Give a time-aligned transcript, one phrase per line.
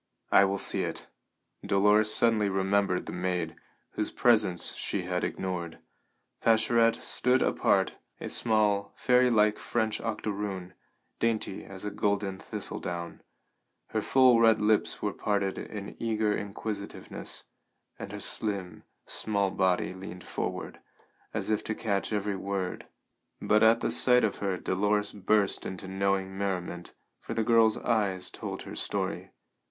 [0.31, 1.05] "I will see it."
[1.63, 3.55] Dolores suddenly remembered the maid,
[3.91, 5.77] whose presence she had ignored.
[6.41, 10.73] Pascherette stood apart, a small, fairylike French octoroon,
[11.19, 13.21] dainty as a golden thistledown;
[13.89, 17.43] her full red lips were parted in eager inquisitiveness,
[17.99, 20.79] and her slim, small body leaned forward,
[21.31, 22.87] as if to catch every word;
[23.39, 28.63] but at sight of her Dolores burst into knowing merriment, for the girl's eyes told
[28.63, 29.29] her story.